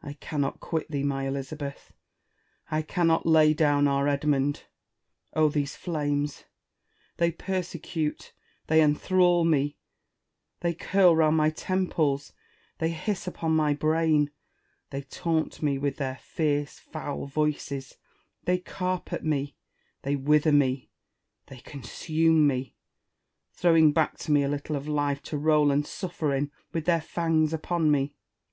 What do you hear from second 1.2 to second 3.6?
Elizabeth! I cannot lay